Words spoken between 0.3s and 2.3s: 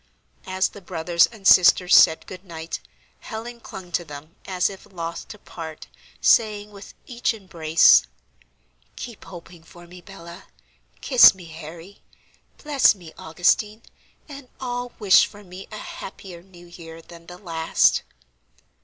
As the brothers and sisters said